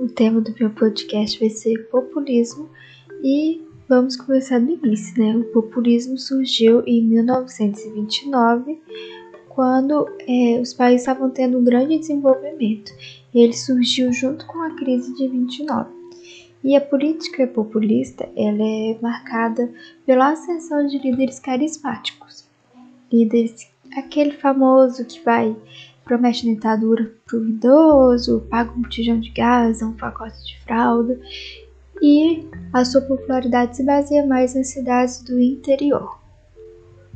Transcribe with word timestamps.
o 0.00 0.08
tema 0.08 0.40
do 0.40 0.54
meu 0.58 0.70
podcast 0.70 1.38
vai 1.38 1.50
ser 1.50 1.76
populismo 1.90 2.70
e 3.22 3.60
vamos 3.86 4.16
começar 4.16 4.58
do 4.58 4.72
início, 4.72 5.22
né? 5.22 5.36
O 5.36 5.44
populismo 5.52 6.16
surgiu 6.16 6.82
em 6.86 7.02
1929, 7.02 8.80
quando 9.50 10.08
é, 10.26 10.58
os 10.58 10.72
países 10.72 11.02
estavam 11.02 11.28
tendo 11.28 11.58
um 11.58 11.64
grande 11.64 11.98
desenvolvimento. 11.98 12.90
Ele 13.34 13.52
surgiu 13.52 14.10
junto 14.10 14.46
com 14.46 14.62
a 14.62 14.74
crise 14.74 15.14
de 15.14 15.28
29. 15.28 15.90
E 16.64 16.74
a 16.74 16.80
política 16.80 17.46
populista 17.46 18.26
ela 18.34 18.62
é 18.62 18.98
marcada 19.02 19.70
pela 20.06 20.30
ascensão 20.30 20.86
de 20.86 20.98
líderes 20.98 21.38
carismáticos, 21.38 22.48
líderes 23.12 23.68
aquele 23.96 24.32
famoso 24.32 25.04
que 25.04 25.20
vai 25.20 25.54
promete 26.10 26.44
dentadura 26.44 27.08
pro 27.24 27.48
idoso, 27.48 28.44
paga 28.50 28.72
um 28.72 28.82
botijão 28.82 29.20
de 29.20 29.30
gás, 29.30 29.80
um 29.80 29.92
pacote 29.92 30.44
de 30.44 30.58
fralda, 30.64 31.16
e 32.02 32.48
a 32.72 32.84
sua 32.84 33.00
popularidade 33.02 33.76
se 33.76 33.84
baseia 33.84 34.26
mais 34.26 34.56
nas 34.56 34.66
cidades 34.66 35.22
do 35.22 35.38
interior. 35.38 36.18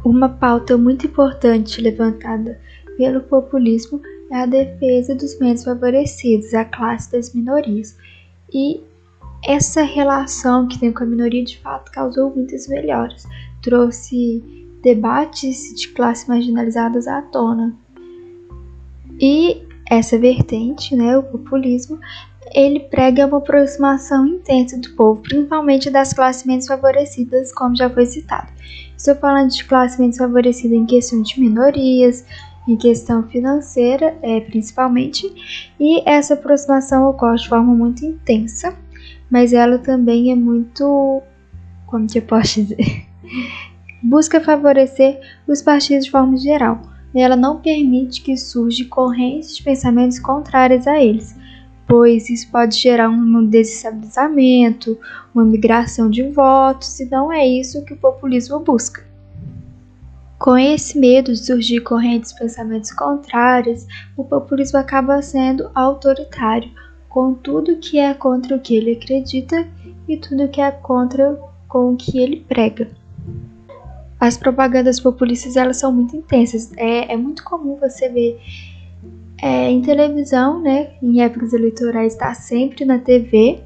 Uma 0.05 0.29
pauta 0.29 0.79
muito 0.79 1.09
importante 1.09 1.81
levantada 1.81 2.61
pelo 2.97 3.21
populismo 3.23 4.01
é 4.31 4.37
a 4.37 4.47
defesa 4.47 5.13
dos 5.13 5.37
menos 5.41 5.65
favorecidos, 5.65 6.55
a 6.55 6.65
classe 6.65 7.11
das 7.11 7.35
minorias. 7.35 7.97
E 8.53 8.81
essa 9.45 9.83
relação 9.83 10.69
que 10.69 10.79
tem 10.79 10.93
com 10.93 11.03
a 11.03 11.07
minoria 11.07 11.43
de 11.43 11.59
fato 11.59 11.91
causou 11.91 12.33
muitas 12.33 12.69
melhoras, 12.69 13.27
trouxe 13.61 14.71
debates 14.85 15.75
de 15.75 15.89
classes 15.89 16.29
marginalizadas 16.29 17.09
à 17.09 17.21
tona. 17.23 17.77
E 19.21 19.63
essa 19.89 20.19
vertente, 20.19 20.97
né, 20.97 21.17
o 21.17 21.23
populismo, 21.23 21.99
ele 22.53 22.81
prega 22.81 23.27
uma 23.27 23.39
aproximação 23.39 24.27
intensa 24.27 24.79
do 24.79 24.91
povo, 24.95 25.23
principalmente 25.23 25.91
das 25.91 26.13
classes 26.13 26.45
menos 26.45 26.67
favorecidas, 26.67 27.53
como 27.53 27.77
já 27.77 27.89
foi 27.91 28.07
citado. 28.07 28.53
Estou 28.97 29.15
falando 29.17 29.51
de 29.51 29.65
classe 29.65 30.01
menos 30.01 30.19
em 30.19 30.87
questão 30.87 31.23
de 31.23 31.41
minorias, 31.41 32.25
em 32.67 32.77
questão 32.77 33.23
financeira, 33.25 34.17
é, 34.23 34.41
principalmente, 34.41 35.73
e 35.79 36.03
essa 36.09 36.35
aproximação 36.35 37.09
ocorre 37.09 37.37
de 37.37 37.49
forma 37.49 37.75
muito 37.75 38.05
intensa, 38.05 38.77
mas 39.31 39.53
ela 39.53 39.79
também 39.79 40.31
é 40.31 40.35
muito, 40.35 41.23
como 41.87 42.07
que 42.07 42.19
eu 42.19 42.23
posso 42.23 42.63
dizer, 42.63 43.05
busca 44.03 44.41
favorecer 44.41 45.21
os 45.47 45.61
partidos 45.61 46.07
de 46.07 46.11
forma 46.11 46.37
geral. 46.37 46.94
Ela 47.15 47.37
não 47.37 47.61
permite 47.61 48.23
que 48.23 48.37
surjam 48.37 48.89
correntes 48.89 49.57
de 49.57 49.63
pensamentos 49.63 50.19
contrários 50.19 50.87
a 50.87 51.01
eles, 51.01 51.37
pois 51.87 52.29
isso 52.29 52.51
pode 52.51 52.77
gerar 52.77 53.09
um 53.09 53.47
desestabilizamento, 53.47 54.99
uma 55.35 55.45
migração 55.45 56.11
de 56.11 56.23
votos, 56.31 56.99
e 56.99 57.05
não 57.07 57.33
é 57.33 57.47
isso 57.47 57.85
que 57.85 57.93
o 57.93 57.99
populismo 57.99 58.59
busca. 58.61 59.05
Com 60.39 60.59
esse 60.59 60.99
medo 60.99 61.33
de 61.33 61.39
surgir 61.39 61.81
correntes 61.81 62.33
de 62.33 62.39
pensamentos 62.39 62.93
contrários, 62.93 63.87
o 64.17 64.25
populismo 64.25 64.79
acaba 64.79 65.23
sendo 65.23 65.71
autoritário, 65.75 66.71
com 67.09 67.33
tudo 67.33 67.77
que 67.77 67.99
é 67.99 68.13
contra 68.13 68.57
o 68.57 68.61
que 68.61 68.75
ele 68.75 68.93
acredita 68.93 69.67
e 70.09 70.17
tudo 70.17 70.49
que 70.49 70.61
é 70.61 70.71
contra 70.71 71.39
com 71.69 71.93
o 71.93 71.97
que 71.97 72.19
ele 72.19 72.45
prega. 72.49 72.91
As 74.25 74.39
propagandas 74.39 74.99
populistas 74.99 75.55
elas 75.55 75.77
são 75.77 75.93
muito 75.93 76.17
intensas. 76.17 76.73
É, 76.79 77.13
é 77.13 77.15
muito 77.17 77.45
comum 77.45 77.77
você 77.77 78.09
ver 78.09 78.41
é, 79.37 79.71
em 79.71 79.83
televisão, 79.83 80.63
né? 80.63 80.93
Em 81.03 81.21
épocas 81.21 81.53
eleitorais 81.53 82.15
está 82.15 82.33
sempre 82.33 82.87
na 82.87 82.99
TV 82.99 83.61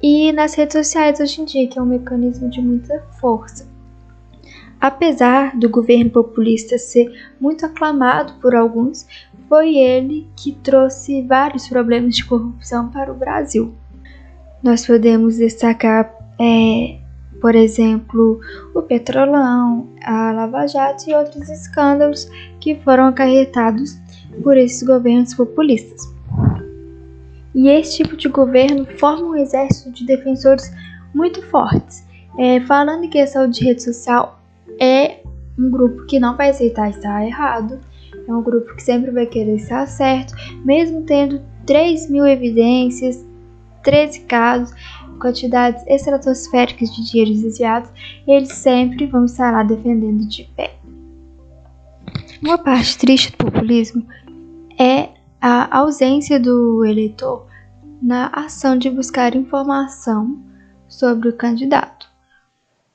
e 0.00 0.30
nas 0.30 0.54
redes 0.54 0.74
sociais 0.74 1.18
hoje 1.18 1.40
em 1.40 1.44
dia, 1.46 1.66
que 1.66 1.80
é 1.80 1.82
um 1.82 1.86
mecanismo 1.86 2.48
de 2.48 2.60
muita 2.60 3.00
força. 3.20 3.68
Apesar 4.80 5.58
do 5.58 5.68
governo 5.68 6.10
populista 6.10 6.78
ser 6.78 7.12
muito 7.40 7.66
aclamado 7.66 8.34
por 8.34 8.54
alguns, 8.54 9.04
foi 9.48 9.74
ele 9.74 10.28
que 10.36 10.52
trouxe 10.52 11.22
vários 11.22 11.68
problemas 11.68 12.14
de 12.14 12.24
corrupção 12.24 12.88
para 12.88 13.10
o 13.10 13.16
Brasil. 13.16 13.74
Nós 14.62 14.86
podemos 14.86 15.38
destacar 15.38 16.14
é, 16.38 17.00
por 17.40 17.54
exemplo, 17.54 18.40
o 18.74 18.82
Petrolão, 18.82 19.88
a 20.04 20.32
Lava 20.32 20.66
Jato 20.66 21.08
e 21.08 21.14
outros 21.14 21.48
escândalos 21.48 22.30
que 22.60 22.76
foram 22.76 23.06
acarretados 23.06 23.98
por 24.42 24.56
esses 24.56 24.82
governos 24.82 25.34
populistas. 25.34 26.12
E 27.54 27.68
esse 27.68 27.96
tipo 27.96 28.16
de 28.16 28.28
governo 28.28 28.86
forma 28.98 29.28
um 29.28 29.36
exército 29.36 29.90
de 29.90 30.06
defensores 30.06 30.72
muito 31.14 31.42
fortes. 31.46 32.06
É, 32.38 32.60
falando 32.60 33.04
em 33.04 33.10
questão 33.10 33.48
de 33.48 33.64
rede 33.64 33.82
social, 33.82 34.40
é 34.80 35.20
um 35.58 35.70
grupo 35.70 36.06
que 36.06 36.20
não 36.20 36.36
vai 36.36 36.50
aceitar 36.50 36.90
estar 36.90 37.26
errado, 37.26 37.80
é 38.26 38.32
um 38.32 38.42
grupo 38.42 38.74
que 38.76 38.82
sempre 38.82 39.10
vai 39.10 39.26
querer 39.26 39.56
estar 39.56 39.86
certo, 39.86 40.32
mesmo 40.64 41.02
tendo 41.02 41.40
3 41.66 42.08
mil 42.08 42.26
evidências, 42.26 43.24
13 43.82 44.20
casos, 44.20 44.74
quantidades 45.20 45.84
estratosféricas 45.86 46.92
de 46.94 47.08
dinheiro 47.08 47.40
desviados, 47.40 47.90
eles 48.26 48.52
sempre 48.54 49.06
vão 49.06 49.26
estar 49.26 49.52
lá 49.52 49.62
defendendo 49.62 50.26
de 50.26 50.44
pé. 50.56 50.74
Uma 52.42 52.58
parte 52.58 52.98
triste 52.98 53.30
do 53.30 53.36
populismo 53.36 54.06
é 54.78 55.10
a 55.40 55.78
ausência 55.78 56.40
do 56.40 56.84
eleitor 56.84 57.46
na 58.02 58.28
ação 58.28 58.78
de 58.78 58.88
buscar 58.88 59.36
informação 59.36 60.42
sobre 60.88 61.28
o 61.28 61.36
candidato. 61.36 62.08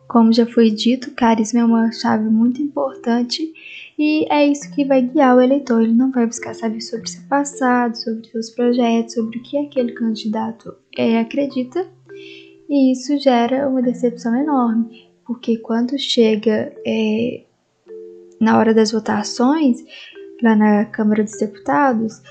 Como 0.07 0.33
já 0.33 0.45
foi 0.45 0.69
dito, 0.69 1.11
carisma 1.11 1.59
é 1.59 1.65
uma 1.65 1.91
chave 1.91 2.29
muito 2.29 2.61
importante 2.61 3.51
e 3.97 4.25
é 4.31 4.45
isso 4.45 4.71
que 4.73 4.85
vai 4.85 5.01
guiar 5.01 5.35
o 5.35 5.41
eleitor. 5.41 5.81
Ele 5.81 5.93
não 5.93 6.11
vai 6.11 6.25
buscar 6.25 6.53
saber 6.53 6.81
sobre 6.81 7.07
seu 7.09 7.23
passado, 7.23 7.95
sobre 7.95 8.27
seus 8.29 8.49
projetos, 8.49 9.13
sobre 9.13 9.39
o 9.39 9.43
que 9.43 9.57
aquele 9.57 9.93
candidato 9.93 10.75
é, 10.97 11.19
acredita, 11.19 11.87
e 12.69 12.91
isso 12.91 13.17
gera 13.19 13.67
uma 13.67 13.81
decepção 13.81 14.35
enorme, 14.35 15.09
porque 15.25 15.57
quando 15.57 15.97
chega 15.97 16.73
é, 16.85 17.43
na 18.39 18.57
hora 18.57 18.73
das 18.73 18.91
votações, 18.91 19.83
lá 20.41 20.55
na 20.55 20.85
Câmara 20.85 21.23
dos 21.23 21.37
Deputados, 21.37 22.21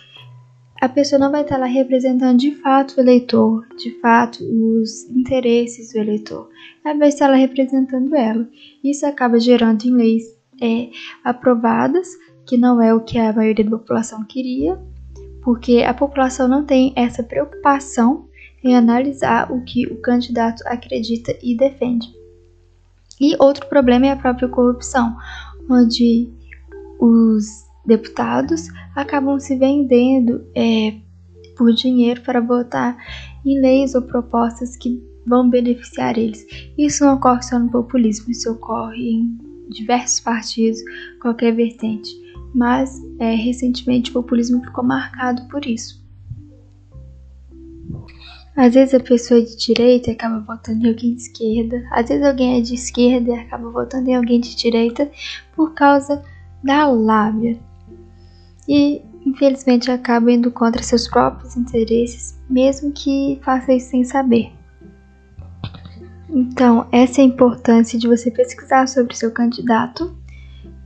a 0.81 0.89
pessoa 0.89 1.19
não 1.19 1.31
vai 1.31 1.43
estar 1.43 1.57
lá 1.57 1.67
representando 1.67 2.39
de 2.39 2.53
fato 2.57 2.97
o 2.97 3.01
eleitor, 3.01 3.67
de 3.77 3.99
fato 4.01 4.45
os 4.45 5.09
interesses 5.09 5.93
do 5.93 5.99
eleitor. 5.99 6.49
Ela 6.85 6.99
vai 6.99 7.09
estar 7.09 7.29
lá 7.29 7.37
representando 7.37 8.15
ela. 8.15 8.47
Isso 8.83 9.07
acaba 9.07 9.39
gerando 9.39 9.85
em 9.85 9.93
leis 9.93 10.25
é, 10.61 10.91
aprovadas, 11.25 12.09
que 12.47 12.57
não 12.59 12.83
é 12.83 12.93
o 12.93 13.01
que 13.01 13.19
a 13.19 13.33
maioria 13.33 13.65
da 13.65 13.71
população 13.71 14.25
queria, 14.25 14.79
porque 15.43 15.83
a 15.83 15.95
população 15.95 16.49
não 16.49 16.65
tem 16.65 16.93
essa 16.97 17.23
preocupação 17.23 18.29
em 18.65 18.75
analisar 18.75 19.53
o 19.53 19.63
que 19.63 19.87
o 19.87 20.01
candidato 20.01 20.63
acredita 20.67 21.37
e 21.43 21.55
defende. 21.55 22.09
E 23.21 23.37
outro 23.39 23.67
problema 23.69 24.07
é 24.07 24.11
a 24.11 24.17
própria 24.17 24.49
corrupção, 24.49 25.15
onde 25.71 26.29
os 26.99 27.45
deputados 27.87 28.69
acabam 28.97 29.39
se 29.39 29.55
vendendo 29.57 30.45
é, 30.55 30.95
por 31.57 31.73
dinheiro 31.73 32.23
para 32.23 32.41
votar 32.41 32.97
em 33.45 33.61
leis 33.61 33.95
ou 33.95 34.03
propostas 34.03 34.77
que 34.77 35.03
vão 35.27 35.49
beneficiar 35.49 36.19
eles. 36.19 36.45
Isso 36.77 37.05
não 37.05 37.15
ocorre 37.15 37.43
só 37.43 37.59
no 37.59 37.71
populismo, 37.71 38.31
isso 38.31 38.51
ocorre 38.51 39.11
em 39.11 39.39
diversos 39.69 40.21
partidos, 40.21 40.81
qualquer 41.21 41.55
vertente. 41.55 42.11
Mas 42.55 43.01
é, 43.19 43.35
recentemente 43.35 44.11
o 44.11 44.15
populismo 44.15 44.63
ficou 44.65 44.85
marcado 44.85 45.47
por 45.49 45.67
isso. 45.67 46.04
Às 48.57 48.75
vezes 48.75 48.95
a 48.95 49.01
pessoa 49.01 49.41
é 49.41 49.43
de 49.43 49.57
direita 49.57 50.13
acaba 50.13 50.39
votando 50.41 50.87
em 50.87 50.91
alguém 50.91 51.15
de 51.15 51.23
esquerda, 51.23 51.85
às 51.91 52.09
vezes 52.09 52.25
alguém 52.25 52.59
é 52.59 52.61
de 52.61 52.75
esquerda 52.75 53.31
e 53.31 53.39
acaba 53.39 53.69
votando 53.69 54.09
em 54.09 54.15
alguém 54.15 54.41
de 54.41 54.55
direita 54.55 55.11
por 55.57 55.75
causa 55.75 56.23
da 56.63 56.87
lábia. 56.87 57.59
E 58.69 59.03
infelizmente 59.27 59.91
acaba 59.91 60.31
indo 60.31 60.51
contra 60.51 60.83
seus 60.83 61.09
próprios 61.09 61.57
interesses, 61.57 62.39
mesmo 62.49 62.93
que 62.93 63.41
faça 63.43 63.73
isso 63.73 63.91
sem 63.91 64.05
saber. 64.05 64.53
Então, 66.29 66.87
essa 66.91 67.21
é 67.21 67.25
a 67.25 67.27
importância 67.27 67.99
de 67.99 68.09
você 68.09 68.31
pesquisar 68.31 68.89
sobre 68.89 69.17
seu 69.17 69.31
candidato 69.31 70.17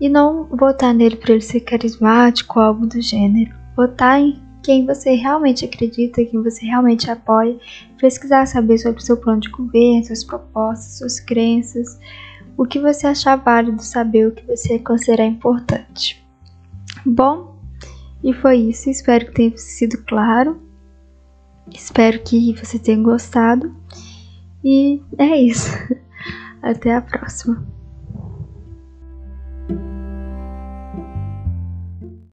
e 0.01 0.09
não 0.09 0.45
votar 0.45 0.95
nele 0.95 1.17
por 1.17 1.31
ele 1.31 1.41
ser 1.41 1.61
carismático 1.61 2.59
ou 2.59 2.67
algo 2.67 2.87
do 2.87 3.01
gênero. 3.01 3.55
Votar 3.75 4.21
em 4.21 4.41
quem 4.63 4.87
você 4.87 5.15
realmente 5.15 5.65
acredita, 5.65 6.25
quem 6.25 6.43
você 6.43 6.67
realmente 6.67 7.11
apoia, 7.11 7.59
pesquisar 7.99 8.47
saber 8.47 8.79
sobre 8.79 9.01
o 9.01 9.05
seu 9.05 9.17
plano 9.17 9.41
de 9.41 9.51
governo, 9.51 10.05
suas 10.05 10.25
propostas, 10.25 10.99
suas 10.99 11.21
crenças, 11.21 11.99
o 12.57 12.65
que 12.65 12.79
você 12.79 13.07
achar 13.07 13.37
válido 13.37 13.83
saber, 13.83 14.29
o 14.29 14.33
que 14.33 14.45
você 14.45 14.79
considerar 14.79 15.27
importante. 15.27 16.25
Bom, 17.05 17.57
e 18.23 18.33
foi 18.33 18.57
isso, 18.57 18.91
espero 18.91 19.27
que 19.27 19.33
tenha 19.33 19.57
sido 19.57 19.99
claro. 20.05 20.61
Espero 21.73 22.23
que 22.23 22.55
você 22.55 22.79
tenha 22.79 23.03
gostado. 23.03 23.75
E 24.65 25.01
é 25.19 25.37
isso. 25.37 25.71
Até 26.63 26.95
a 26.95 27.01
próxima. 27.01 27.78